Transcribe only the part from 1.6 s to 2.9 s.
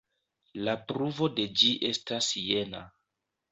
ĝi estas jena.